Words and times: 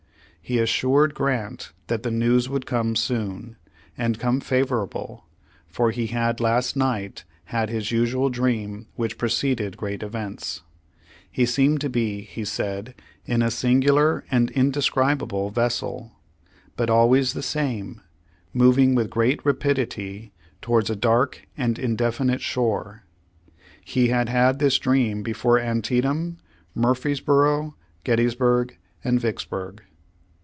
He 0.43 0.57
assured 0.59 1.13
Grant 1.15 1.71
that 1.87 2.03
the 2.03 2.11
news 2.11 2.49
would 2.49 2.65
come 2.65 2.97
soon, 2.97 3.55
and 3.97 4.19
come 4.19 4.41
favorable, 4.41 5.23
for 5.65 5.91
he 5.91 6.07
had 6.07 6.41
last 6.41 6.75
night 6.75 7.23
had 7.45 7.69
his 7.69 7.89
usual 7.91 8.29
dream 8.29 8.87
which 8.95 9.17
preceded 9.17 9.77
great 9.77 10.03
events. 10.03 10.61
He 11.31 11.45
seemed 11.45 11.79
to 11.81 11.89
be, 11.89 12.21
he 12.23 12.43
said, 12.43 12.95
in 13.23 13.41
a 13.41 13.49
singular 13.49 14.25
and 14.29 14.51
indescribable 14.51 15.51
vessel, 15.51 16.11
but 16.75 16.89
always 16.89 17.31
the 17.31 17.43
same, 17.43 18.01
moving 18.53 18.93
with 18.93 19.09
great 19.09 19.45
rapidity 19.45 20.33
towards 20.61 20.89
a 20.89 20.97
dark 20.97 21.47
and 21.55 21.77
Page 21.77 21.81
One 21.81 21.83
Hundred 21.83 21.83
eixty 21.83 21.83
seven 21.83 21.91
indefinite 22.27 22.41
shore. 22.41 23.03
He 23.85 24.07
had 24.09 24.27
had 24.27 24.59
this 24.59 24.77
dream 24.77 25.23
before 25.23 25.59
Antietam, 25.59 26.39
Murfreesboro, 26.75 27.75
Gettysburg, 28.03 28.77
and 29.01 29.17
Vicksburg." 29.17 29.83